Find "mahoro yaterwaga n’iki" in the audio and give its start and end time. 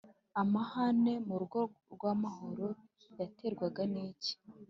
2.23-4.33